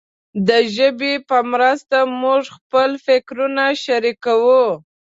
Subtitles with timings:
[0.47, 4.65] د ژبې په مرسته موږ خپل فکرونه شریکوو.